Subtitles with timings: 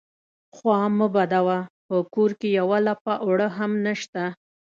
[0.55, 1.57] _خوا مه بدوه،
[1.87, 4.23] په کور کې يوه لپه اوړه هم نشته.